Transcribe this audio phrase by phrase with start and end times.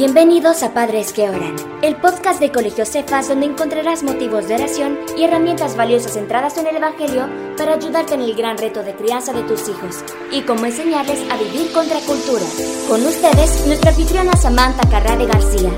[0.00, 4.98] Bienvenidos a Padres que Oran, el podcast de Colegio Cefas donde encontrarás motivos de oración
[5.14, 7.28] y herramientas valiosas centradas en el Evangelio
[7.58, 10.02] para ayudarte en el gran reto de crianza de tus hijos
[10.32, 12.46] y cómo enseñarles a vivir contra cultura.
[12.88, 15.70] Con ustedes, nuestra anfitriona Samantha Carrade García.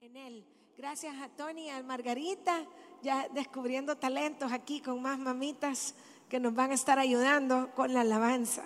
[0.00, 0.46] En él.
[0.76, 2.56] Gracias a Tony a Margarita,
[3.02, 5.96] ya descubriendo talentos aquí con más mamitas
[6.28, 8.62] que nos van a estar ayudando con la alabanza.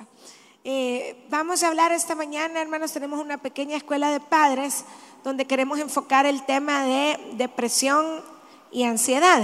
[0.65, 4.85] Eh, vamos a hablar esta mañana, hermanos, tenemos una pequeña escuela de padres
[5.25, 8.23] donde queremos enfocar el tema de depresión
[8.71, 9.43] y ansiedad.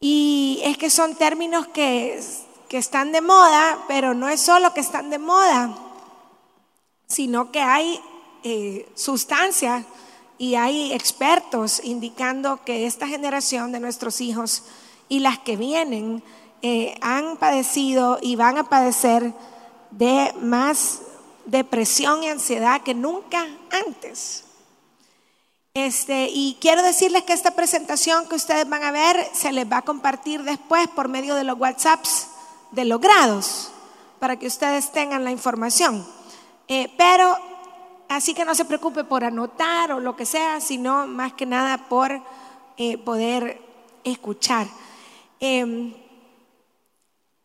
[0.00, 2.20] Y es que son términos que,
[2.68, 5.72] que están de moda, pero no es solo que están de moda,
[7.06, 8.00] sino que hay
[8.42, 9.84] eh, sustancia
[10.36, 14.64] y hay expertos indicando que esta generación de nuestros hijos
[15.08, 16.24] y las que vienen
[16.62, 19.32] eh, han padecido y van a padecer
[19.90, 21.00] de más
[21.46, 23.46] depresión y ansiedad que nunca
[23.86, 24.44] antes.
[25.74, 29.78] Este, y quiero decirles que esta presentación que ustedes van a ver se les va
[29.78, 32.28] a compartir después por medio de los WhatsApps
[32.72, 33.70] de los grados,
[34.18, 36.06] para que ustedes tengan la información.
[36.68, 37.36] Eh, pero
[38.08, 41.88] así que no se preocupe por anotar o lo que sea, sino más que nada
[41.88, 42.22] por
[42.78, 43.60] eh, poder
[44.02, 44.66] escuchar.
[45.40, 45.92] Em,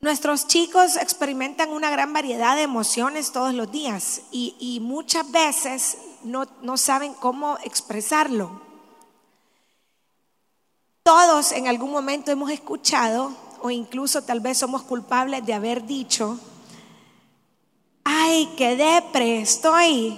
[0.02, 6.48] Nuestros chicos experimentan una gran variedad de emociones todos los días y, muchas veces no,
[6.64, 8.62] no saben cómo expresarlo.
[11.04, 16.40] Todos en algún momento hemos escuchado o incluso tal vez somos culpables de haber dicho,
[18.04, 20.18] ay, qué depre estoy,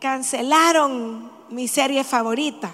[0.00, 2.72] cancelaron mi serie favorita.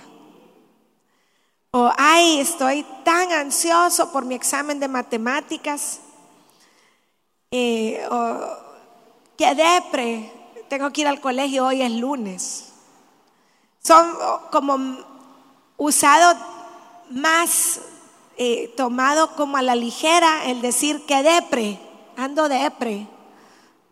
[1.73, 5.99] O ay, estoy tan ansioso por mi examen de matemáticas
[7.57, 8.05] eh,
[9.37, 10.33] que depre,
[10.69, 12.73] tengo que ir al colegio, hoy es lunes.
[13.81, 14.13] Son
[14.51, 14.99] como
[15.77, 16.37] usados
[17.11, 17.81] más
[18.39, 21.79] eh, tomado como a la ligera el decir que depre,
[22.17, 23.07] ando depre,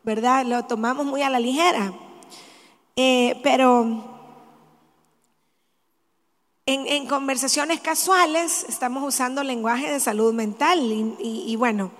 [0.03, 0.45] ¿verdad?
[0.45, 1.93] Lo tomamos muy a la ligera.
[2.97, 4.03] Eh, pero
[6.67, 11.93] en, conversaciones casuales estamos usando lenguaje de salud mental y bueno,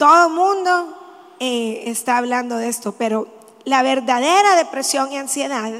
[0.00, 0.96] todo el mundo
[1.40, 3.28] eh, está hablando de esto, pero
[3.64, 5.70] la verdadera depresión y ansiedad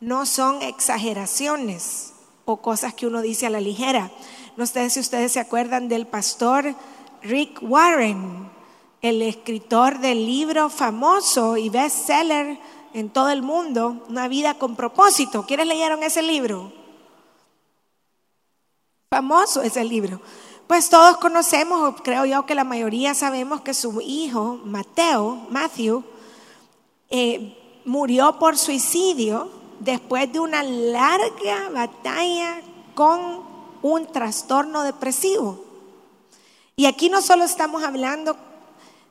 [0.00, 2.12] no son exageraciones
[2.44, 4.10] o cosas que uno dice a la ligera.
[4.58, 6.74] No sé si ustedes se acuerdan del pastor
[7.22, 8.50] Rick Warren,
[9.00, 12.58] el escritor del libro famoso y bestseller
[12.92, 15.46] en todo el mundo, Una vida con propósito.
[15.46, 16.70] ¿Quiénes leyeron ese libro?
[19.10, 20.20] Famoso es el libro.
[20.68, 26.04] Pues todos conocemos, o creo yo que la mayoría sabemos que su hijo, Mateo, Matthew,
[27.08, 32.60] eh, murió por suicidio después de una larga batalla
[32.94, 33.40] con
[33.80, 35.64] un trastorno depresivo.
[36.76, 38.36] Y aquí no solo estamos hablando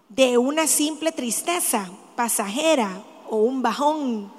[0.09, 3.01] de una simple tristeza pasajera
[3.31, 4.31] o un bajón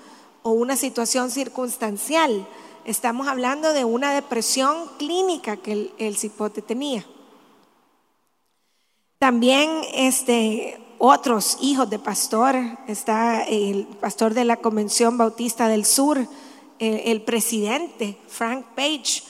[0.45, 2.47] o una situación circunstancial,
[2.89, 7.05] Estamos hablando de una depresión clínica que el, cipote tenía.
[9.19, 12.57] También este, otros hijos de pastor,
[12.87, 16.27] está el pastor de la Convención Bautista del Sur,
[16.79, 19.23] el, presidente Frank Page,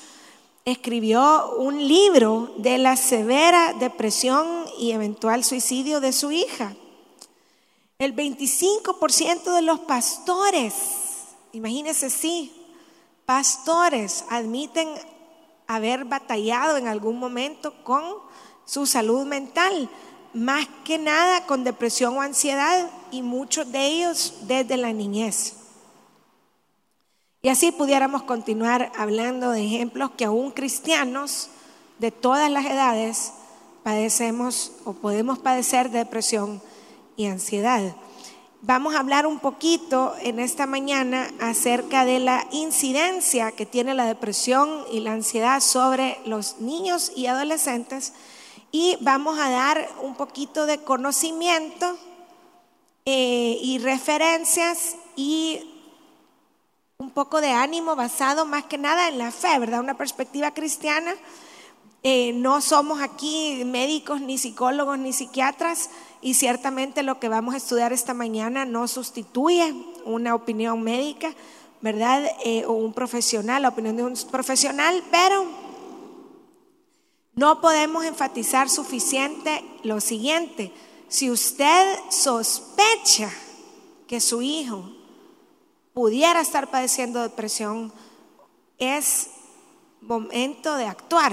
[0.64, 4.46] escribió un libro de la severa depresión
[4.78, 6.76] y eventual suicidio de su hija.
[7.98, 10.74] El 25% de los pastores,
[11.52, 12.54] imagínense sí,
[13.28, 14.88] pastores admiten
[15.66, 18.02] haber batallado en algún momento con
[18.64, 19.90] su salud mental,
[20.32, 25.56] más que nada con depresión o ansiedad y muchos de ellos desde la niñez.
[27.42, 31.50] Y así pudiéramos continuar hablando de ejemplos que aún cristianos
[31.98, 33.34] de todas las edades
[33.82, 36.62] padecemos o podemos padecer depresión
[37.18, 37.94] y ansiedad.
[38.62, 44.04] Vamos a hablar un poquito en esta mañana acerca de la incidencia que tiene la
[44.04, 48.14] depresión y la ansiedad sobre los niños y adolescentes
[48.72, 51.96] y vamos a dar un poquito de conocimiento
[53.06, 55.60] eh, y referencias y
[56.98, 59.78] un poco de ánimo basado más que nada en la fe, ¿verdad?
[59.78, 61.14] Una perspectiva cristiana.
[62.02, 65.90] Eh, no somos aquí médicos, ni psicólogos, ni psiquiatras,
[66.20, 69.74] y ciertamente lo que vamos a estudiar esta mañana no sustituye
[70.04, 71.32] una opinión médica,
[71.80, 72.24] ¿verdad?
[72.44, 75.46] Eh, o un profesional, la opinión de un profesional, pero
[77.34, 80.72] no podemos enfatizar suficiente lo siguiente.
[81.08, 83.30] Si usted sospecha
[84.08, 84.90] que su hijo
[85.94, 87.92] pudiera estar padeciendo depresión,
[88.78, 89.30] es
[90.00, 91.32] momento de actuar.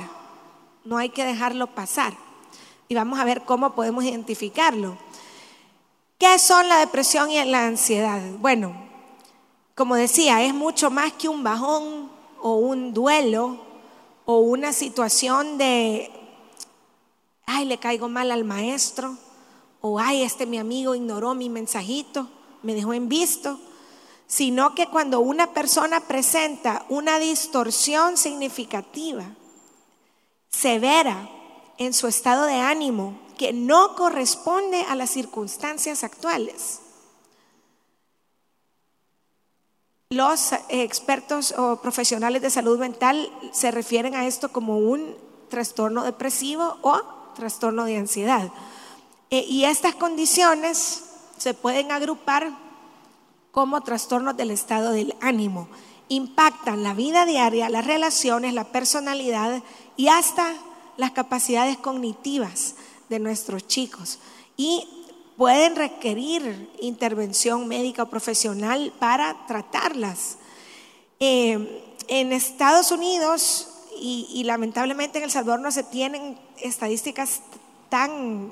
[0.84, 2.25] No hay que dejarlo pasar.
[2.88, 4.98] Y vamos a ver cómo podemos identificarlo.
[6.18, 8.22] ¿Qué son la depresión y la ansiedad?
[8.40, 8.76] Bueno,
[9.76, 12.10] como decía, es mucho más que un bajón
[12.42, 13.58] o un duelo
[14.26, 16.12] o una situación de,
[17.46, 19.18] ay, le caigo mal al maestro,
[19.82, 22.30] o ay, este mi amigo ignoró mi mensajito,
[22.64, 23.60] me dejó en visto,
[24.28, 29.26] sino que cuando una persona presenta una distorsión significativa,
[30.50, 31.30] severa
[31.78, 36.80] en su estado de ánimo, que no corresponde a las circunstancias actuales.
[40.12, 45.16] Los expertos o profesionales de salud mental se refieren a esto como un
[45.50, 47.02] trastorno depresivo o
[47.36, 48.52] trastorno de ansiedad.
[49.30, 51.04] Eh, y estas condiciones
[51.38, 52.50] se pueden agrupar
[53.52, 55.68] como trastornos del estado del ánimo.
[56.08, 59.64] Impactan la vida diaria, las relaciones, la personalidad
[59.98, 60.54] y hasta
[60.98, 62.76] las capacidades cognitivas
[63.10, 64.20] de nuestros chicos.
[64.58, 64.88] Y
[65.38, 70.38] pueden requerir intervención médica o profesional para tratarlas.
[71.20, 77.42] Eh, en Estados Unidos y, lamentablemente en El Salvador no se tienen estadísticas
[77.90, 78.52] tan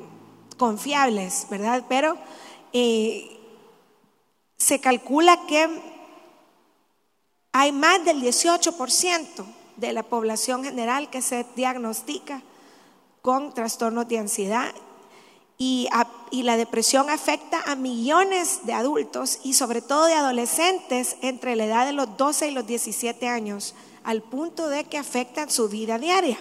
[0.57, 1.83] confiables, ¿verdad?
[1.89, 2.17] Pero
[2.71, 3.37] eh,
[4.57, 5.67] se calcula que
[7.51, 9.45] hay más del 18%
[9.77, 12.41] de la población general que se diagnostica
[13.21, 14.73] con trastornos de ansiedad
[15.57, 15.89] y,
[16.43, 21.85] la depresión afecta a millones de adultos y sobre todo de adolescentes entre la edad
[21.85, 26.37] de los 12 y los 17 años, al punto de que afectan su vida diaria.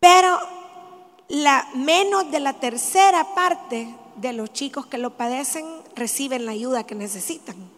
[0.00, 0.38] Pero
[1.28, 6.84] la, menos de la tercera parte de los chicos que lo padecen reciben la ayuda
[6.84, 7.77] que necesitan.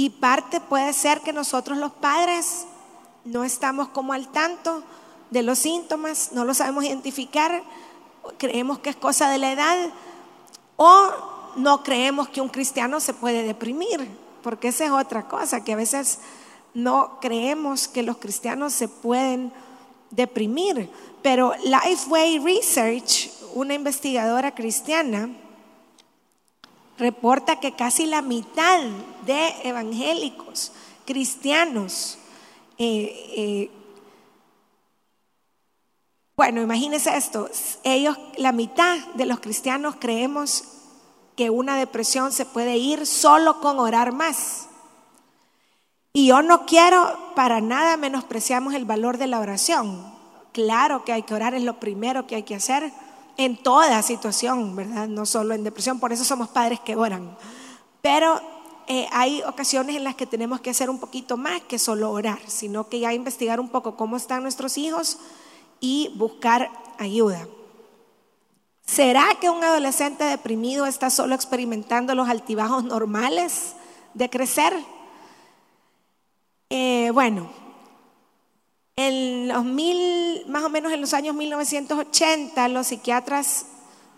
[0.00, 2.64] Y parte puede ser que nosotros los padres
[3.26, 4.82] no estamos como al tanto
[5.30, 7.62] de los síntomas, no lo sabemos identificar,
[8.38, 9.76] creemos que es cosa de la edad
[10.76, 11.10] o
[11.56, 14.08] no creemos que un cristiano se puede deprimir,
[14.42, 16.20] porque esa es otra cosa, que a veces
[16.72, 19.52] no creemos que los cristianos se pueden
[20.10, 20.88] deprimir.
[21.20, 25.28] Pero Lifeway Research, una investigadora cristiana,
[27.00, 28.80] reporta que casi la mitad
[29.24, 30.70] de evangélicos
[31.06, 32.18] cristianos,
[32.78, 33.70] eh, eh,
[36.36, 37.48] bueno, imagínense esto,
[37.82, 40.64] ellos, la mitad de los cristianos creemos
[41.36, 44.68] que una depresión se puede ir solo con orar más.
[46.12, 50.14] Y yo no quiero para nada menospreciamos el valor de la oración.
[50.52, 52.92] Claro que hay que orar, es lo primero que hay que hacer
[53.44, 55.08] en toda situación, ¿verdad?
[55.08, 57.38] No solo en depresión, por eso somos padres que oran.
[58.02, 58.38] Pero
[58.86, 62.38] eh, hay ocasiones en las que tenemos que hacer un poquito más que solo orar,
[62.46, 65.18] sino que ya investigar un poco cómo están nuestros hijos
[65.80, 67.48] y buscar ayuda.
[68.84, 73.74] ¿Será que un adolescente deprimido está solo experimentando los altibajos normales
[74.12, 74.74] de crecer?
[76.68, 77.50] Eh, bueno,
[79.06, 83.66] en los mil, más o menos en los años 1980, los psiquiatras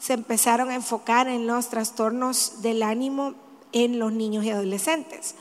[0.01, 3.35] se empezaron a enfocar en los trastornos del ánimo
[3.71, 5.37] en los niños y adolescentes.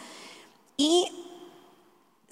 [0.77, 1.07] Y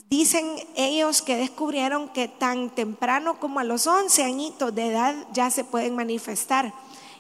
[0.10, 5.50] dicen ellos que descubrieron que tan temprano como a los 11 añitos de edad ya
[5.50, 6.74] se pueden manifestar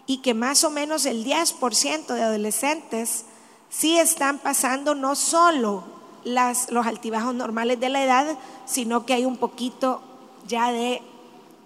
[0.05, 3.25] y que más o menos el 10% de adolescentes
[3.69, 9.37] sí están pasando no solo los altibajos normales de la edad, sino que hay un
[9.37, 10.01] poquito
[10.47, 11.01] ya de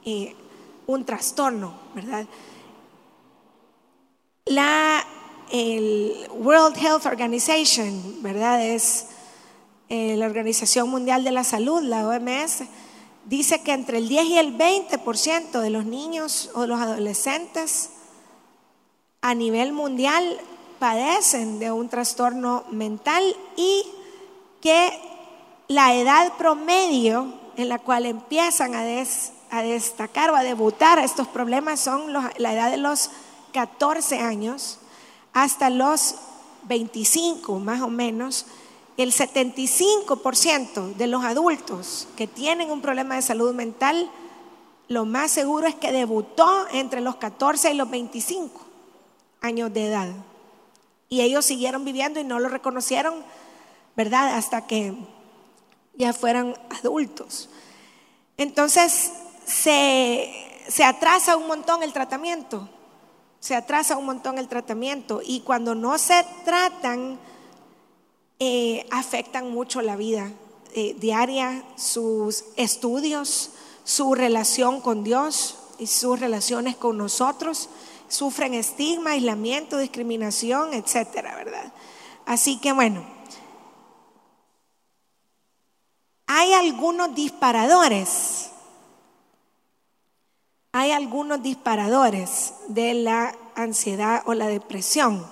[0.05, 0.35] eh,
[0.87, 2.25] un trastorno, ¿verdad?
[4.45, 5.05] La
[6.31, 8.65] World Health Organization, ¿verdad?
[8.65, 9.07] Es
[9.89, 12.63] eh, la Organización Mundial de la Salud, la OMS,
[13.25, 17.91] dice que entre el 10 y el 20% de los niños o los adolescentes
[19.21, 20.39] a nivel mundial
[20.79, 23.23] padecen de un trastorno mental
[23.55, 23.85] y
[24.63, 24.97] que
[25.67, 28.83] la edad promedio en la cual empiezan a,
[29.61, 33.11] destacar o a debutar estos problemas son la edad de los
[33.51, 34.79] 14 años
[35.33, 36.15] hasta los
[36.63, 38.45] 25 más o menos.
[38.95, 44.09] El 75% de los adultos que tienen un problema de salud mental,
[44.87, 48.61] lo más seguro es que debutó entre los 14 y los 25
[49.41, 50.09] años de edad.
[51.09, 53.15] Y ellos siguieron viviendo y no lo reconocieron
[53.95, 54.35] ¿verdad?
[54.35, 54.93] Hasta que
[55.95, 57.49] ya fueran adultos.
[58.37, 59.11] Entonces
[59.45, 62.69] se, atrasa un montón el tratamiento.
[63.39, 67.19] se atrasa un montón el tratamiento y cuando no se tratan,
[68.39, 70.31] eh, afectan mucho la vida
[70.73, 73.51] eh, diaria, sus estudios,
[73.83, 77.69] su relación con Dios y sus relaciones con nosotros.
[78.07, 81.73] Sufren estigma, aislamiento, discriminación, etcétera, ¿verdad?
[82.25, 83.05] Así que bueno,
[86.43, 88.49] hay algunos disparadores
[90.75, 95.23] hay algunos disparadores de la ansiedad o la depresión.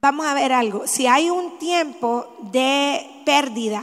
[0.00, 0.86] Vamos a ver algo.
[0.86, 3.82] Si hay un tiempo de pérdida,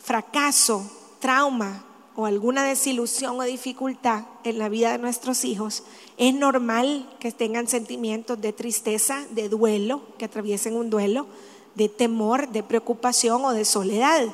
[0.00, 0.84] fracaso,
[1.20, 1.84] trauma
[2.16, 5.84] o alguna desilusión o dificultad en la vida de nuestros hijos,
[6.16, 11.28] es normal que tengan sentimientos de tristeza, de duelo, que atraviesen un duelo,
[11.76, 14.26] de temor, de preocupación o de soledad.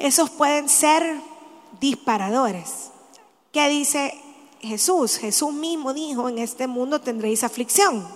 [0.00, 1.20] Esos pueden ser
[1.78, 2.90] disparadores.
[3.52, 4.18] ¿Qué dice
[4.60, 5.18] Jesús?
[5.18, 8.08] Jesús mismo dijo, en este mundo tendréis aflicción.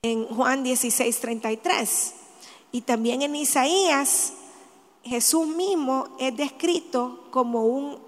[0.00, 2.14] En Juan 16, 33.
[2.72, 4.32] Y también en Isaías,
[5.04, 7.98] Jesús mismo es descrito como un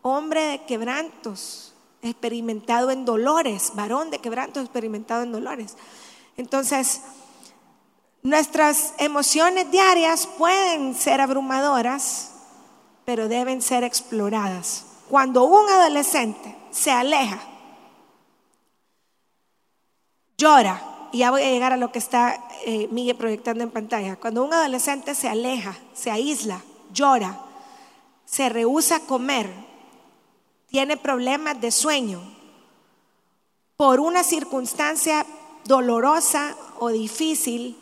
[0.00, 5.76] hombre de quebrantos, experimentado en dolores, varón de quebrantos, experimentado en dolores.
[6.38, 7.02] Entonces,
[8.22, 12.32] nuestras emociones diarias pueden ser abrumadoras,
[13.04, 14.84] pero deben ser exploradas.
[15.08, 17.40] Cuando un adolescente se aleja,
[20.36, 20.82] llora,
[21.12, 24.44] y ya voy a llegar a lo que está eh, Miguel proyectando en pantalla, cuando
[24.44, 27.40] un adolescente se aleja, se aísla, llora,
[28.26, 29.50] se rehúsa a comer,
[30.66, 32.20] tiene problemas de sueño,
[33.76, 35.24] por una circunstancia
[35.64, 37.78] dolorosa o difícil,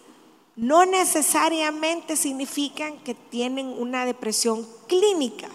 [0.57, 5.49] no necesariamente significan que tienen una depresión clínica.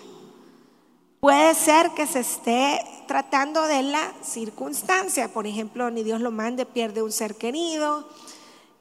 [1.19, 6.65] Puede ser que se esté tratando de la circunstancia, por ejemplo, ni Dios lo mande,
[6.65, 8.07] pierde un ser querido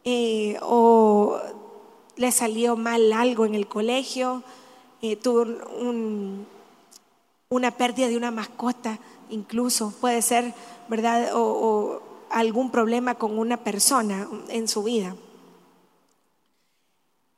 [0.05, 1.39] eh, o
[2.17, 4.43] le salió mal algo en el colegio,
[5.03, 5.45] eh, tuvo
[7.51, 8.99] una pérdida de una mascota,
[9.31, 10.55] incluso puede ser,
[10.89, 11.31] ¿verdad?
[11.35, 15.15] o algún problema con una persona en su vida.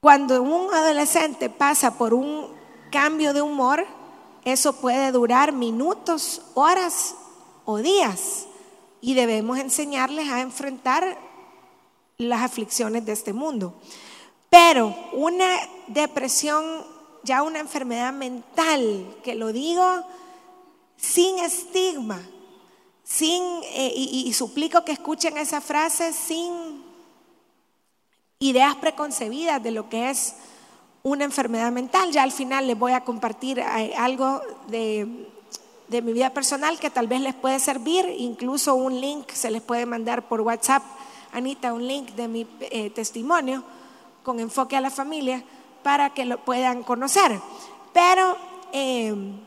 [0.02, 2.48] Cuando un adolescente pasa por un
[2.90, 3.86] cambio de humor,
[4.44, 7.14] eso puede durar minutos, horas
[7.64, 8.46] o días.
[9.00, 11.16] Y debemos enseñarles a enfrentar
[12.18, 13.74] las aflicciones de este mundo.
[14.50, 15.46] Pero una
[15.86, 16.64] depresión,
[17.22, 20.04] ya una enfermedad mental, que lo digo
[20.96, 22.20] sin estigma,
[23.04, 26.81] sin, eh, y suplico que escuchen esa frase, sin
[28.42, 30.34] ideas preconcebidas de lo que es
[31.04, 32.10] una enfermedad mental.
[32.10, 35.28] Ya al final les voy a compartir eh, algo de,
[35.88, 39.86] mi vida personal que tal vez les puede servir, incluso un link se les puede
[39.86, 40.82] mandar por WhatsApp,
[41.32, 43.62] Anita, un link de mi eh, testimonio
[44.22, 45.44] con enfoque a la familia
[45.82, 47.40] para que lo puedan conocer.
[47.92, 48.36] Pero
[48.72, 49.38] em,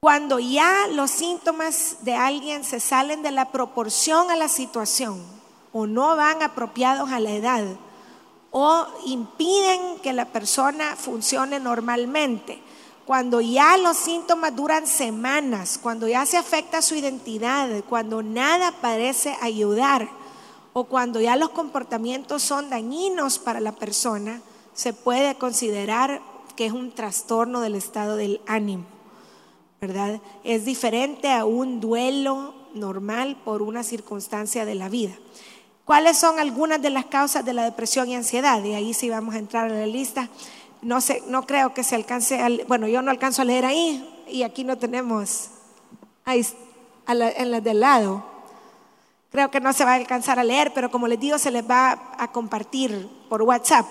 [0.00, 5.39] cuando ya los síntomas de alguien se salen de la proporción a la situación,
[5.72, 7.64] o no van apropiados a la edad
[8.50, 12.60] o impiden que la persona funcione normalmente.
[13.06, 19.36] Cuando ya los síntomas duran semanas, cuando ya se afecta su identidad, cuando nada parece
[19.40, 20.08] ayudar
[20.72, 24.40] o cuando ya los comportamientos son dañinos para la persona,
[24.74, 26.20] se puede considerar
[26.54, 28.84] que es un trastorno del estado del ánimo,
[29.80, 30.20] ¿verdad?
[30.44, 35.12] Es diferente a un duelo normal por una circunstancia de la vida.
[35.84, 38.62] ¿Cuáles son algunas de las causas de la depresión y ansiedad?
[38.62, 40.28] Y ahí sí vamos a entrar en la lista.
[40.82, 44.24] No, sé, no creo que se alcance, a, bueno, yo no alcanzo a leer ahí
[44.28, 45.48] y aquí no tenemos
[46.24, 46.46] ahí,
[47.08, 48.24] en las del lado.
[49.30, 51.68] Creo que no se va a alcanzar a leer, pero como les digo, se les
[51.68, 53.86] va a compartir por WhatsApp.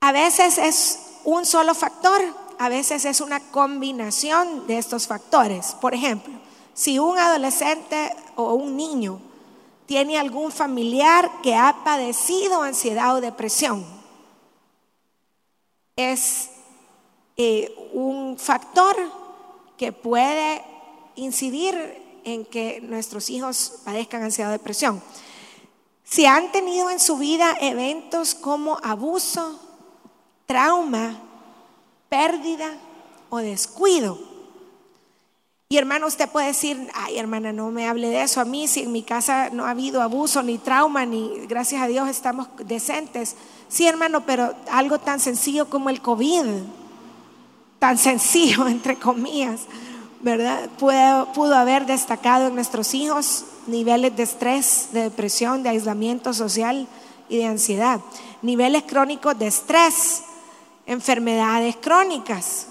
[0.00, 2.22] A veces es un solo factor,
[2.58, 5.76] a veces es una combinación de estos factores.
[5.80, 6.34] Por ejemplo,
[6.72, 9.20] si un adolescente o un niño
[9.88, 13.86] tiene algún familiar que ha padecido ansiedad o depresión.
[15.96, 16.50] Es
[17.38, 18.94] eh, un factor
[19.78, 20.62] que puede
[21.16, 25.02] incidir en que nuestros hijos padezcan ansiedad o depresión.
[26.04, 29.58] Si han tenido en su vida eventos como abuso,
[30.44, 31.18] trauma,
[32.10, 32.76] pérdida
[33.30, 34.18] o descuido,
[35.70, 38.40] y hermano, usted puede decir, ay hermana, no me hable de eso.
[38.40, 41.86] A mí, si en mi casa no ha habido abuso ni trauma, ni gracias a
[41.86, 43.36] Dios estamos decentes.
[43.68, 46.46] Sí, hermano, pero algo tan sencillo como el COVID.
[47.78, 49.60] tan sencillo, entre comillas,
[50.22, 50.70] ¿verdad?
[50.78, 56.88] Pudo, pudo haber destacado en nuestros hijos niveles de estrés, de depresión, de aislamiento social
[57.28, 58.00] y de ansiedad,
[58.40, 60.22] niveles crónicos de estrés,
[60.86, 62.68] enfermedades crónicas,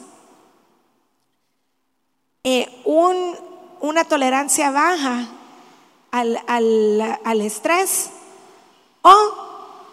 [2.49, 5.27] eh, una tolerancia baja
[6.11, 8.09] al, al estrés
[9.01, 9.11] o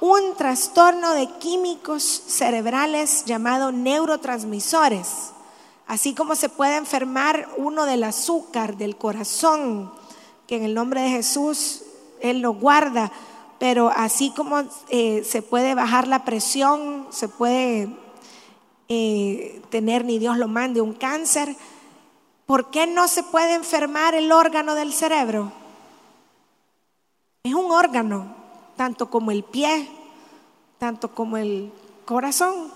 [0.00, 5.32] un trastorno de químicos cerebrales llamado neurotransmisores,
[5.88, 9.92] así como se puede enfermar uno del azúcar del corazón,
[10.46, 11.82] que en el nombre de Jesús
[12.20, 13.10] Él lo guarda,
[13.58, 17.88] pero así como eh, se puede bajar la presión, se puede
[18.88, 21.56] eh, tener, ni Dios lo mande, un cáncer,
[22.46, 25.52] ¿por qué no se puede enfermar el órgano del cerebro?
[27.42, 28.34] Es un órgano,
[28.76, 29.88] tanto como el pie,
[30.78, 31.72] tanto como el
[32.04, 32.72] corazón.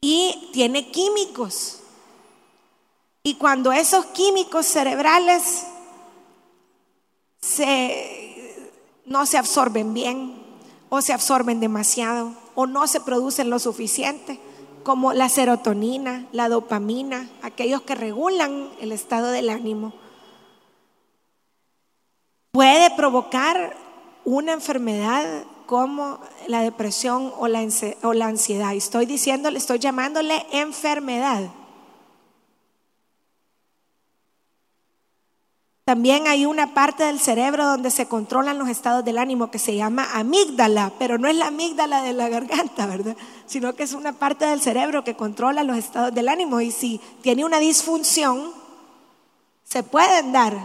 [0.00, 1.80] Y tiene químicos.
[3.22, 5.66] Y cuando esos químicos cerebrales
[9.04, 10.42] no se absorben bien
[10.88, 14.40] o se absorben demasiado o no se producen lo suficiente,
[14.82, 19.92] como la serotonina, la dopamina, aquellos que regulan el estado del ánimo,
[22.52, 23.76] puede provocar
[24.24, 26.18] una enfermedad como
[26.48, 27.60] la depresión o la,
[28.26, 28.74] ansiedad.
[28.74, 31.48] Estoy diciéndole, estoy llamándole enfermedad.
[35.90, 39.74] También hay una parte del cerebro donde se controlan los estados del ánimo que se
[39.74, 43.16] llama amígdala, pero no es la amígdala de la garganta, ¿verdad?
[43.44, 47.00] Sino que es una parte del cerebro que controla los estados del ánimo y si
[47.22, 48.52] tiene una disfunción,
[49.64, 50.56] se pueden dar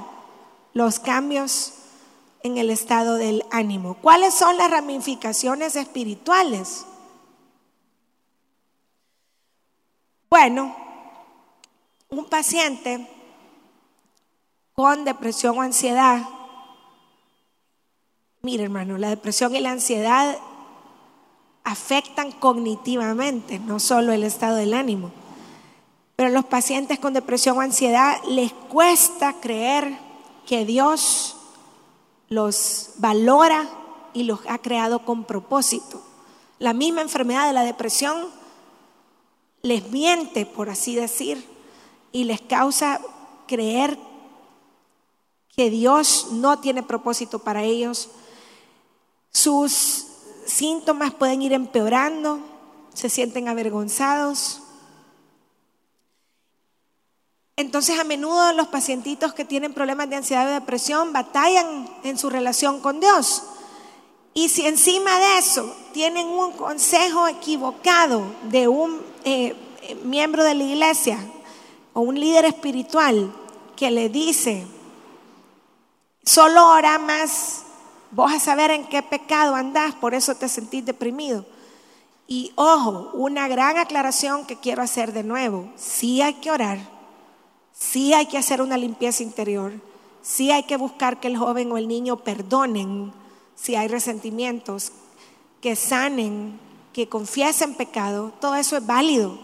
[0.74, 1.74] los cambios
[2.44, 3.96] en el estado del ánimo.
[3.96, 6.86] ¿Cuáles son las ramificaciones espirituales?
[10.30, 10.76] Bueno,
[12.10, 13.15] un paciente
[14.76, 16.28] con depresión o ansiedad,
[18.42, 20.38] mire hermano, la depresión y la ansiedad
[21.64, 25.12] afectan cognitivamente, no solo el estado del ánimo.
[26.18, 29.98] Pero a los pacientes con depresión o ansiedad les cuesta creer
[30.46, 31.38] que Dios
[32.30, 33.68] los valora
[34.14, 36.02] y los ha creado con propósito.
[36.60, 38.28] La misma enfermedad de la depresión
[39.62, 41.44] les miente, por así decir,
[42.12, 43.00] y les causa
[43.48, 43.98] creer
[45.56, 48.10] que Dios no tiene propósito para ellos.
[49.32, 50.06] Sus
[50.46, 52.40] síntomas pueden ir empeorando,
[52.94, 54.62] se sienten avergonzados.
[57.58, 62.30] Entonces a menudo los pacientitos que tienen problemas de ansiedad o depresión batallan en su
[62.30, 63.44] relación con Dios.
[64.34, 69.56] Y si encima de eso tienen un consejo equivocado de un eh,
[70.04, 71.18] miembro de la iglesia
[71.94, 73.34] o un líder espiritual
[73.78, 74.68] que le dice,
[76.26, 77.64] Solo ora más,
[78.10, 81.46] vos a saber en qué pecado andás, por eso te sentís deprimido.
[82.28, 85.72] Y ojo, una gran aclaración que quiero hacer de nuevo.
[85.76, 86.80] Sí hay que orar,
[87.72, 89.74] sí hay que hacer una limpieza interior,
[90.24, 93.14] sí hay que buscar que el joven o el niño perdonen
[93.54, 94.92] si hay resentimientos,
[95.62, 96.60] que sanen,
[96.92, 99.38] que confiesen pecado, todo eso es válido.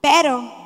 [0.00, 0.61] Pero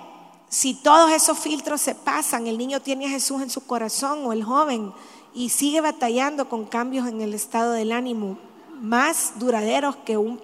[0.48, 4.32] si todos esos filtros se pasan, el niño tiene a Jesús en su corazón o
[4.32, 4.92] el joven
[5.34, 8.38] y sigue batallando con cambios en el estado del ánimo
[8.80, 10.40] más duraderos que, un,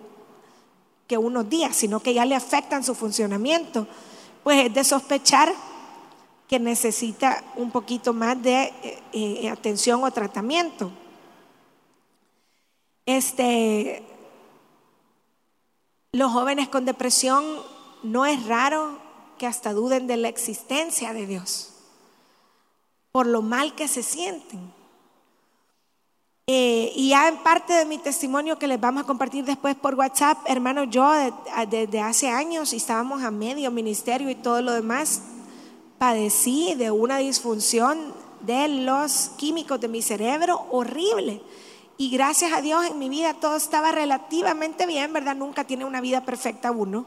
[1.06, 3.86] que unos días, sino que ya le afectan su funcionamiento,
[4.42, 5.52] pues es de sospechar
[6.48, 10.90] que necesita un poquito más de eh, eh, atención o tratamiento.
[13.06, 14.04] Este,
[16.12, 17.44] los jóvenes con depresión
[18.02, 18.98] no es raro
[19.38, 21.70] que hasta duden de la existencia de Dios,
[23.10, 24.72] por lo mal que se sienten.
[26.48, 29.94] Eh, y ya en parte de mi testimonio que les vamos a compartir después por
[29.94, 31.10] WhatsApp, hermano, yo
[31.68, 35.22] desde hace años y estábamos a medio ministerio y todo lo demás,
[35.98, 41.40] padecí de una disfunción de los químicos de mi cerebro horrible.
[41.96, 45.36] Y gracias a Dios en mi vida todo estaba relativamente bien, ¿verdad?
[45.36, 47.06] Nunca tiene una vida perfecta uno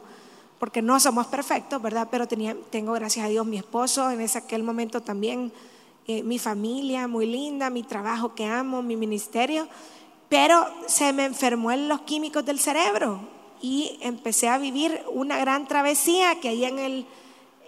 [0.59, 2.07] porque no somos perfectos, ¿verdad?
[2.09, 5.51] Pero tenía, tengo, gracias a Dios, mi esposo en ese aquel momento también,
[6.07, 9.67] eh, mi familia muy linda, mi trabajo que amo, mi ministerio,
[10.29, 13.19] pero se me enfermó en los químicos del cerebro
[13.61, 17.05] y empecé a vivir una gran travesía que ahí en, el,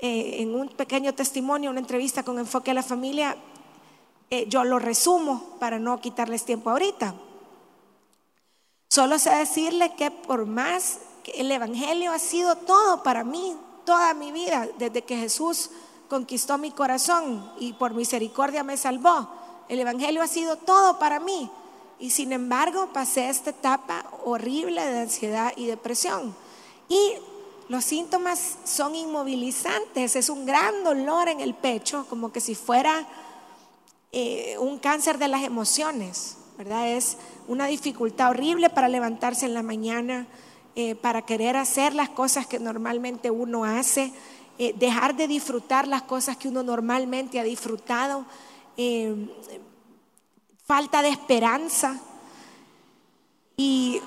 [0.01, 3.35] eh, en un pequeño testimonio, una entrevista con enfoque a la familia,
[4.29, 7.15] eh, yo lo resumo para no quitarles tiempo ahorita.
[8.89, 10.99] Solo sé decirle que por más
[11.35, 15.69] el Evangelio ha sido todo para mí, toda mi vida, desde que Jesús
[16.09, 19.29] conquistó mi corazón y por misericordia me salvó.
[19.69, 21.49] El Evangelio ha sido todo para mí.
[21.99, 26.35] Y sin embargo pasé esta etapa horrible de ansiedad y depresión.
[26.89, 27.13] Y
[27.69, 33.05] los síntomas son inmovilizantes, es un gran dolor en el pecho, como que si fuera
[34.11, 36.89] eh, un cáncer de las emociones, ¿verdad?
[36.89, 40.27] Es una dificultad horrible para levantarse en la mañana,
[40.79, 44.13] eh, para querer hacer las cosas que normalmente uno hace,
[44.59, 48.27] eh, dejar de disfrutar las cosas que uno normalmente ha disfrutado,
[50.65, 51.99] falta de esperanza
[53.57, 53.99] y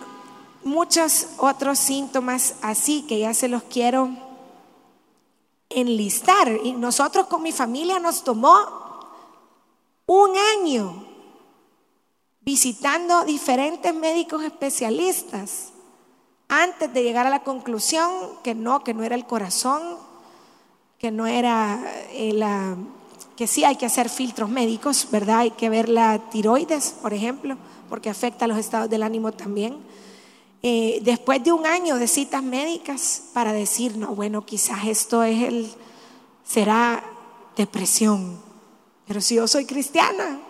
[0.62, 4.10] muchos otros síntomas así que ya se los quiero
[5.70, 6.52] enlistar.
[6.62, 8.54] Y nosotros con mi familia nos tomó
[10.06, 11.04] un año
[12.42, 15.72] visitando diferentes médicos especialistas
[16.50, 18.10] antes de llegar a la conclusión
[18.42, 19.80] que no, que no era el corazón,
[20.98, 22.76] que no era eh, la,
[23.36, 25.38] que sí hay que hacer filtros médicos, ¿verdad?
[25.38, 27.56] Hay que ver la tiroides, por ejemplo,
[27.88, 29.78] porque afecta a los estados del ánimo también.
[30.62, 35.42] Eh, después de un año de citas médicas para decir, no, bueno, quizás esto es
[35.44, 35.72] el,
[36.44, 37.02] será
[37.56, 38.40] depresión.
[39.06, 40.40] Pero si yo soy cristiana,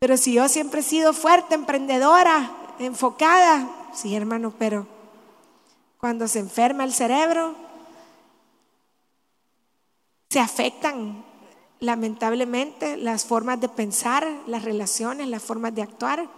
[0.00, 4.86] pero si yo siempre he sido fuerte, emprendedora, enfocada, sí, hermano, pero
[5.98, 7.54] cuando se enferma el cerebro,
[10.28, 11.24] se afectan
[11.80, 16.28] lamentablemente las formas de pensar, las relaciones, las formas de actuar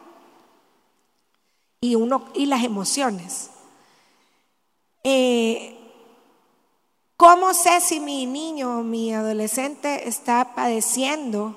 [1.81, 3.51] y, uno, y las emociones.
[5.03, 5.77] Eh,
[7.17, 11.57] ¿Cómo sé si mi niño o mi adolescente está padeciendo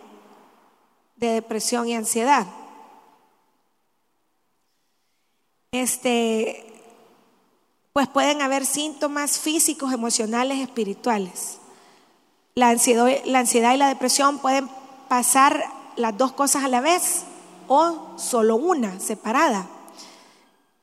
[1.18, 2.48] de depresión y ansiedad?
[5.72, 6.66] Este,
[7.94, 11.60] pues pueden haber síntomas físicos, emocionales, espirituales.
[12.56, 14.68] La ansiedad, la ansiedad y la depresión pueden
[15.08, 15.64] pasar
[15.96, 17.24] las dos cosas a la vez
[17.68, 19.68] o solo una, separada.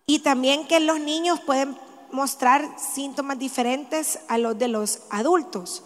[0.07, 1.77] Y también que los niños pueden
[2.13, 5.83] mostrar síntomas diferentes a los de los adultos.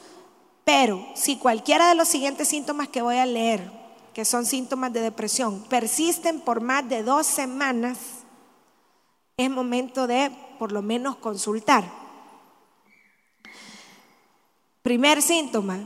[0.65, 3.73] Pero si cualquiera de los siguientes síntomas que voy a leer,
[4.13, 8.20] que son síntomas de depresión, persisten por más de dos semanas,
[9.45, 11.85] es momento de por lo menos consultar.
[14.83, 15.81] Primer síntoma,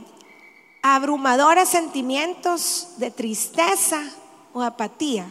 [0.81, 4.01] abrumadores sentimientos de tristeza
[4.53, 5.27] o apatía.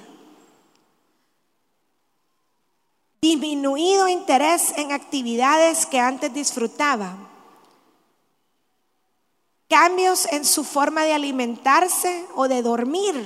[3.24, 7.16] disminuido interés en actividades que antes disfrutaba,
[9.66, 13.16] cambios en su forma de alimentarse o de dormir,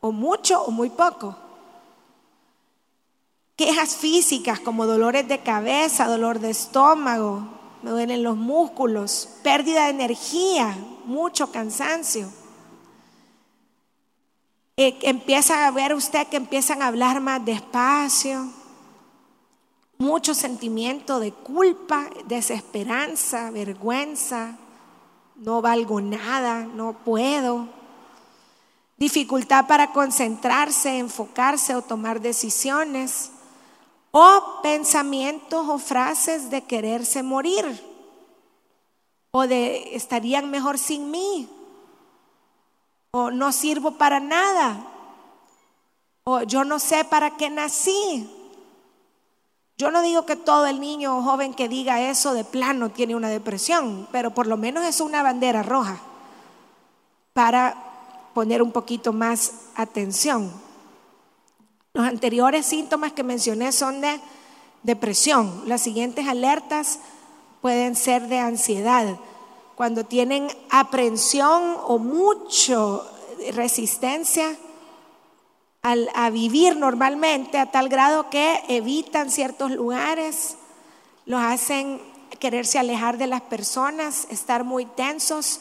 [0.00, 1.36] o mucho o muy poco.
[3.56, 7.48] Quejas físicas como dolores de cabeza, dolor de estómago,
[7.82, 12.28] me duelen los músculos, pérdida de energía, mucho cansancio.
[14.76, 18.46] Eh, empieza a ver usted que empiezan a hablar más despacio,
[19.96, 24.58] mucho sentimiento de culpa, desesperanza, vergüenza,
[25.36, 27.68] no valgo nada, no puedo.
[28.98, 33.30] Dificultad para concentrarse, enfocarse o tomar decisiones.
[34.16, 37.66] O pensamientos o frases de quererse morir.
[39.30, 41.46] O de estarían mejor sin mí.
[43.10, 44.80] O no sirvo para nada.
[46.24, 48.26] O yo no sé para qué nací.
[49.76, 53.14] Yo no digo que todo el niño o joven que diga eso de plano tiene
[53.14, 56.00] una depresión, pero por lo menos es una bandera roja
[57.34, 57.76] para
[58.32, 60.65] poner un poquito más atención.
[61.96, 64.20] Los anteriores síntomas que mencioné son de
[64.82, 65.62] depresión.
[65.64, 66.98] Las siguientes alertas
[67.62, 69.16] pueden ser de ansiedad.
[69.76, 73.02] Cuando tienen aprensión o mucho
[73.54, 74.54] resistencia
[75.80, 80.56] a vivir normalmente a tal grado que evitan ciertos lugares,
[81.24, 81.98] los hacen
[82.38, 85.60] quererse alejar de las personas, estar muy tensos,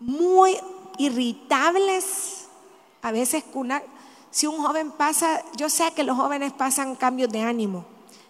[0.00, 0.56] muy
[0.96, 2.46] irritables.
[3.02, 3.44] A veces
[4.32, 7.84] si un joven pasa, yo sé que los jóvenes pasan cambios de ánimo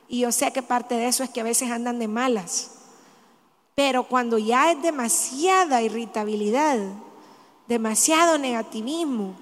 [0.06, 2.72] y yo sé que parte de eso es que a veces andan de malas.
[3.74, 6.76] Pero cuando ya es demasiada irritabilidad,
[7.66, 9.34] demasiado negativismo,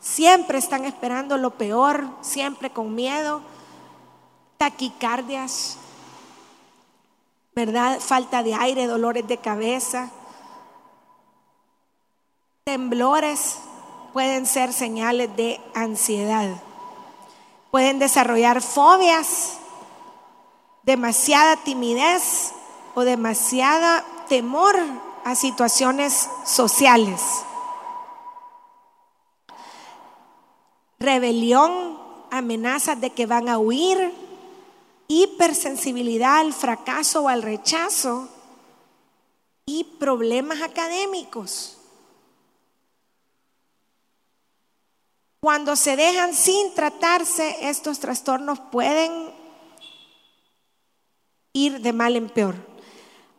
[0.00, 3.42] Siempre están esperando lo peor, siempre con miedo,
[4.56, 5.76] taquicardias,
[7.54, 7.98] ¿verdad?
[7.98, 10.10] Falta de aire, dolores de cabeza,
[12.62, 13.58] temblores
[14.18, 16.60] pueden ser señales de ansiedad.
[17.70, 19.58] Pueden desarrollar fobias
[20.82, 22.50] demasiada timidez
[22.96, 24.76] o demasiada temor
[25.24, 27.22] a situaciones sociales.
[30.98, 31.96] Rebelión,
[32.32, 34.12] amenazas de que van a huir,
[35.06, 38.28] hipersensibilidad al fracaso o al rechazo
[39.64, 41.77] y problemas académicos.
[45.48, 49.30] Cuando se dejan sin tratarse, estos trastornos pueden
[51.54, 52.54] ir de mal en peor.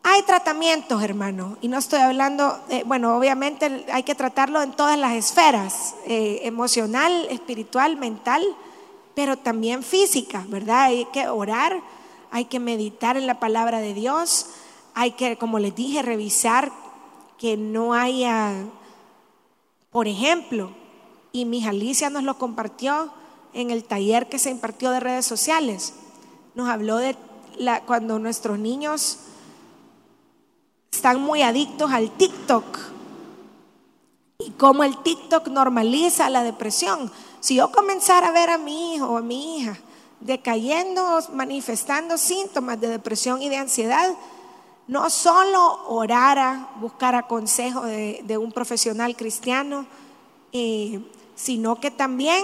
[0.02, 5.14] Hay tratamientos, hermano, y no estoy hablando, bueno, obviamente hay que tratarlo en todas las
[5.14, 8.44] esferas, eh, emocional, espiritual, mental,
[9.14, 10.86] pero también física, ¿verdad?
[10.86, 11.80] Hay que orar,
[12.32, 14.48] hay que meditar en la palabra de Dios,
[14.96, 16.72] hay que, como les dije, revisar
[17.38, 18.56] que no haya,
[19.92, 20.79] por ejemplo,
[21.32, 23.12] y mi Alicia nos lo compartió
[23.54, 25.94] en el taller que se impartió de redes sociales.
[26.56, 27.16] Nos habló de
[27.86, 29.18] cuando nuestros niños
[30.92, 32.66] están muy adictos al TikTok
[34.40, 37.12] y cómo el TikTok normaliza la depresión.
[37.42, 39.78] Si yo comenzara a ver a mi hijo o a mi hija
[40.22, 44.14] decayendo, manifestando síntomas de depresión y de ansiedad,
[44.88, 49.86] no solo orara, buscara consejo de, de un profesional cristiano,
[50.52, 51.00] eh,
[51.40, 52.44] sino que también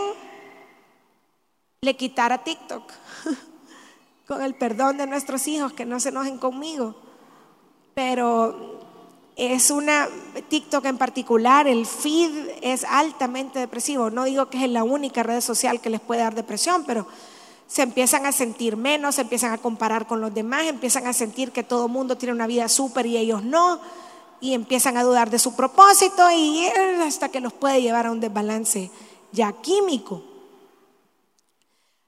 [1.81, 2.84] le quitara TikTok,
[4.27, 6.95] con el perdón de nuestros hijos, que no se enojen conmigo.
[7.93, 8.79] Pero
[9.36, 10.08] es una,
[10.47, 12.31] TikTok en particular, el feed
[12.62, 14.10] es altamente depresivo.
[14.10, 17.05] No digo que es la única red social que les puede dar depresión, pero
[17.67, 21.51] se empiezan a sentir menos, se empiezan a comparar con los demás, empiezan a sentir
[21.51, 23.81] que todo el mundo tiene una vida súper y ellos no
[24.45, 26.67] y empiezan a dudar de su propósito y
[27.03, 28.91] hasta que los puede llevar a un desbalance
[29.31, 30.21] ya químico.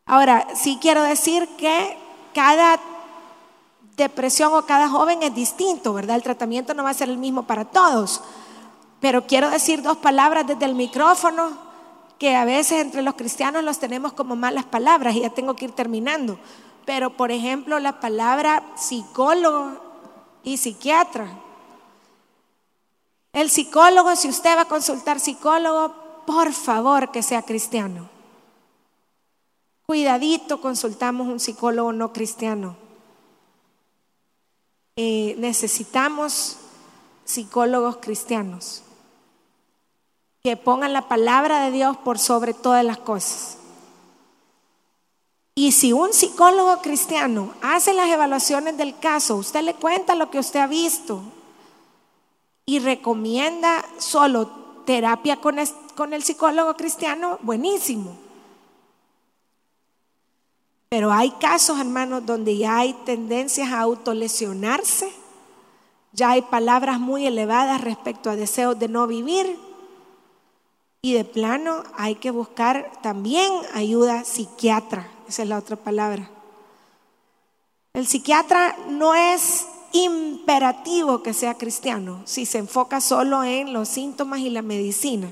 [0.06, 1.98] Ahora, sí quiero decir que
[2.36, 2.80] cada
[3.96, 6.16] depresión o cada joven es distinto, ¿verdad?
[6.16, 8.22] El tratamiento no va a ser el mismo para todos.
[9.02, 11.58] Pero quiero decir dos palabras desde el micrófono
[12.20, 15.66] que a veces entre los cristianos los tenemos como malas palabras y ya tengo que
[15.66, 16.38] ir terminando.
[16.86, 19.72] Pero, por ejemplo, la palabra psicólogo
[20.44, 21.47] y psiquiatra
[23.38, 25.94] el psicólogo, si usted va a consultar psicólogo,
[26.26, 28.10] por favor que sea cristiano.
[29.86, 32.76] Cuidadito, consultamos un psicólogo no cristiano.
[34.96, 36.58] Eh, necesitamos
[37.26, 38.82] psicólogos cristianos
[40.44, 43.58] que pongan la palabra de Dios por sobre todas las cosas.
[45.54, 50.40] Y si un psicólogo cristiano hace las evaluaciones del caso, usted le cuenta lo que
[50.40, 51.22] usted ha visto,
[52.70, 54.50] y recomienda solo
[54.86, 58.18] terapia con, el psicólogo cristiano, buenísimo.
[60.90, 65.10] Pero hay casos, hermanos, donde ya hay tendencias a autolesionarse,
[66.12, 69.58] ya hay palabras muy elevadas respecto a deseos de no vivir
[71.02, 76.30] y de plano hay que buscar también ayuda psiquiatra, esa es la otra palabra.
[77.94, 84.40] El psiquiatra no es imperativo que sea cristiano si se enfoca solo en los síntomas
[84.40, 85.30] y la medicina,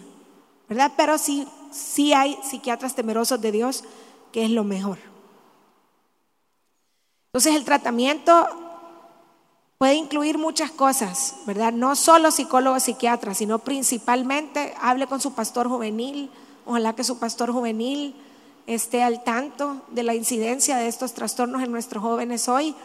[0.69, 0.91] ¿verdad?
[0.97, 3.83] Pero sí, sí hay psiquiatras temerosos de Dios,
[4.31, 4.97] que es lo mejor.
[7.33, 8.47] Entonces el tratamiento
[9.77, 11.73] puede incluir muchas cosas, ¿verdad?
[11.73, 16.29] No solo psicólogo, psiquiatra, sino principalmente hable con su pastor juvenil,
[16.65, 18.15] ojalá que su pastor juvenil
[18.67, 22.75] esté al tanto de la incidencia de estos trastornos en nuestros jóvenes hoy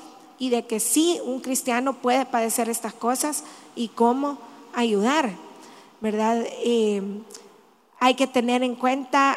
[0.40, 3.44] y de que sí, un cristiano puede padecer estas cosas
[3.76, 4.38] y cómo
[4.74, 5.30] ayudar,
[6.00, 6.42] ¿verdad?
[6.64, 7.02] Eh,
[8.00, 9.36] hay que tener en cuenta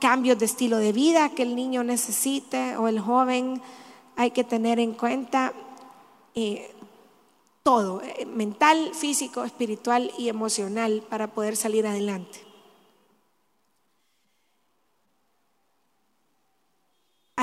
[0.00, 3.60] cambios de estilo de vida que el niño necesite o el joven,
[4.16, 5.52] hay que tener en cuenta
[6.34, 6.74] eh,
[7.62, 12.47] todo, eh, mental, físico, espiritual y emocional para poder salir adelante.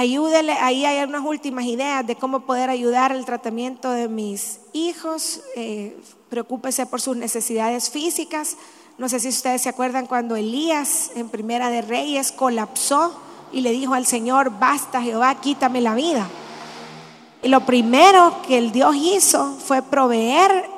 [0.05, 5.41] Ayúdele, ahí hay unas últimas ideas de cómo poder ayudar el tratamiento de mis hijos.
[5.55, 5.97] Eh,
[6.29, 8.55] preocúpese por sus necesidades físicas.
[8.99, 13.19] No sé si ustedes se acuerdan cuando Elías en Primera de Reyes colapsó
[13.51, 16.27] y le dijo al Señor, basta Jehová, quítame la vida.
[17.41, 20.69] Y lo primero que el Dios hizo fue proveer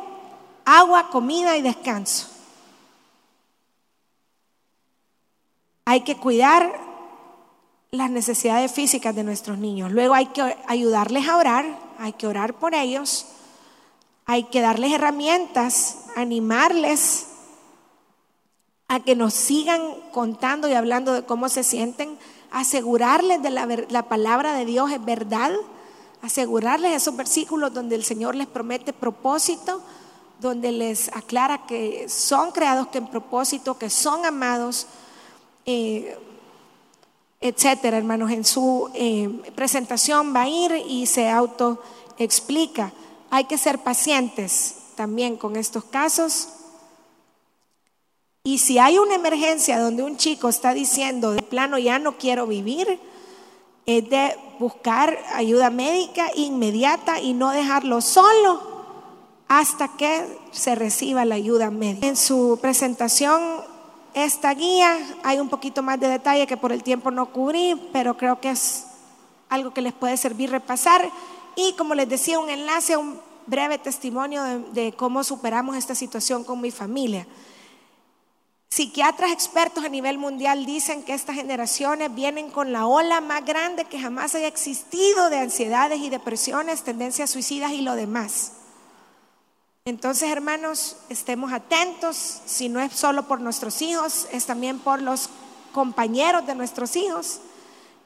[0.63, 2.27] agua, comida y descanso.
[5.83, 6.86] Hay que cuidar
[7.91, 9.91] las necesidades físicas de nuestros niños.
[9.91, 13.27] Luego hay que ayudarles a orar, hay que orar por ellos,
[14.25, 17.27] hay que darles herramientas, animarles
[18.89, 22.17] a que nos sigan contando y hablando de cómo se sienten,
[22.51, 25.51] asegurarles de la, la palabra de Dios es verdad,
[26.21, 29.81] asegurarles esos versículos donde el Señor les promete propósito,
[30.39, 34.87] donde les aclara que son creados que en propósito, que son amados,
[35.65, 36.17] eh,
[37.41, 38.31] etcétera, hermanos.
[38.31, 41.81] En su eh, presentación va a ir y se auto
[42.17, 42.91] explica.
[43.29, 46.49] Hay que ser pacientes también con estos casos.
[48.43, 52.47] Y si hay una emergencia donde un chico está diciendo de plano ya no quiero
[52.47, 52.99] vivir,
[53.85, 58.77] es de buscar ayuda médica inmediata y no dejarlo solo
[59.47, 62.07] hasta que se reciba la ayuda médica.
[62.07, 63.41] En su presentación,
[64.23, 68.17] esta guía, hay un poquito más de detalle que por el tiempo no cubrí, pero
[68.17, 68.87] creo que es
[69.47, 71.09] algo que les puede servir repasar.
[71.55, 76.61] Y como les decía, un enlace un breve testimonio de, cómo superamos esta situación con
[76.61, 77.27] mi familia.
[78.69, 83.85] Psiquiatras expertos a nivel mundial dicen que estas generaciones vienen con la ola más grande
[83.85, 88.53] que jamás haya existido de ansiedades y depresiones, tendencias suicidas y lo demás.
[89.87, 95.29] Entonces, hermanos, estemos atentos, si no es solo por nuestros hijos, es también por los
[95.71, 97.39] compañeros de nuestros hijos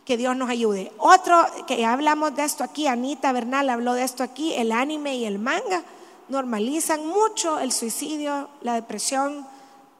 [0.05, 0.91] que Dios nos ayude.
[0.99, 5.25] Otro, que hablamos de esto aquí, Anita Bernal habló de esto aquí, el anime y
[5.25, 5.81] el manga
[6.29, 9.47] normalizan mucho el suicidio, la depresión,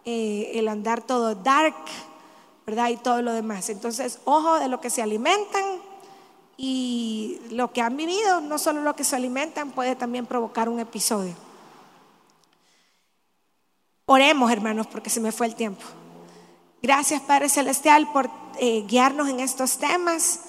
[0.06, 1.74] eh, el andar todo dark,
[2.68, 2.90] ¿verdad?
[2.90, 3.72] Y todo lo demás.
[3.72, 5.64] Entonces, ojo de lo que se alimentan
[6.58, 10.80] y lo que han vivido, no solo lo que se alimentan, puede también provocar un
[10.80, 11.34] episodio.
[14.14, 15.86] Oremos, hermanos, porque se me fue el tiempo.
[16.82, 20.42] Gracias, Padre Celestial, por eh, guiarnos en estos temas.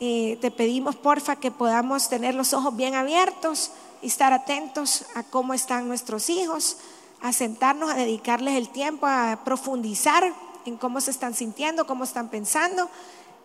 [0.00, 3.70] Eh, te pedimos, porfa, que podamos tener los ojos bien abiertos
[4.02, 6.76] y estar atentos a cómo están nuestros hijos,
[7.22, 10.30] a sentarnos, a dedicarles el tiempo, a profundizar
[10.66, 12.90] en cómo se están sintiendo, cómo están pensando,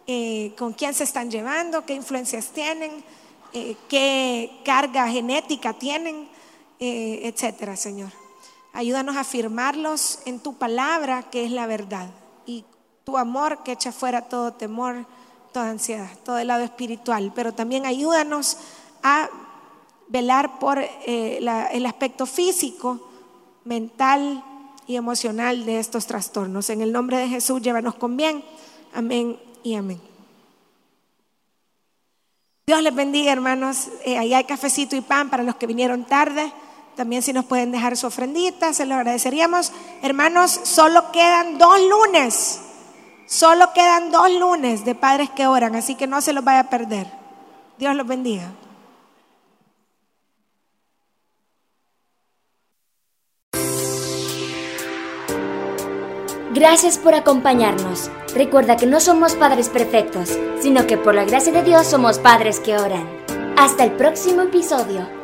[0.05, 2.91] eh, con quién se están llevando, qué influencias tienen,
[3.87, 6.27] qué carga genética tienen,
[6.77, 8.20] etcétera, Señor.
[8.73, 12.09] Ayúdanos a afirmarlos en tu palabra, que es la verdad
[13.03, 15.05] tu amor que echa fuera todo temor,
[15.51, 18.57] toda ansiedad, todo el lado espiritual, pero también ayúdanos
[19.03, 19.29] a
[20.07, 21.39] velar por eh,
[21.71, 23.09] el aspecto físico,
[23.65, 24.43] mental
[24.87, 26.69] y emocional de estos trastornos.
[26.69, 28.43] En el nombre de Jesús, llévanos con bien.
[28.93, 30.01] Amén y amén.
[32.65, 33.89] Dios les bendiga, hermanos.
[34.05, 36.51] Eh, ahí hay cafecito y pan para los que vinieron tarde.
[36.95, 39.71] También si nos pueden dejar su ofrendita, se lo agradeceríamos.
[40.01, 42.61] Hermanos, solo quedan dos lunes
[43.31, 46.69] Solo quedan dos lunes de padres que oran, así que no se los vaya a
[46.69, 47.07] perder.
[47.77, 48.51] Dios los bendiga.
[56.53, 58.11] Gracias por acompañarnos.
[58.35, 62.59] Recuerda que no somos padres perfectos, sino que por la gracia de Dios somos padres
[62.59, 63.07] que oran.
[63.55, 65.20] Hasta el próximo episodio.